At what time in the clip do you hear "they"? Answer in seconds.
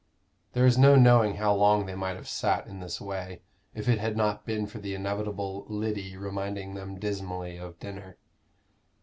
1.85-1.93